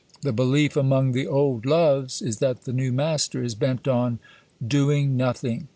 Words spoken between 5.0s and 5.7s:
nothing.